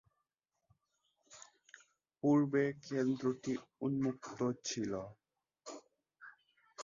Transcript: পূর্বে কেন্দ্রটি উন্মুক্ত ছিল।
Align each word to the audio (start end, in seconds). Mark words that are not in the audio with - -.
পূর্বে 2.23 2.63
কেন্দ্রটি 2.85 3.53
উন্মুক্ত 3.81 4.39
ছিল। 4.67 4.93